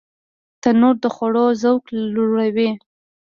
تنور 0.61 0.95
د 1.03 1.05
خوړو 1.15 1.45
ذوق 1.61 1.83
لوړوي 2.13 2.69